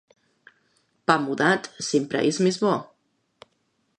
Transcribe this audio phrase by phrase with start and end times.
[1.11, 2.75] Pa mudat sempre és més bo.